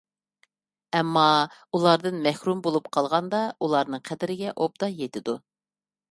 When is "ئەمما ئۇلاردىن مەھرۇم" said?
0.99-2.63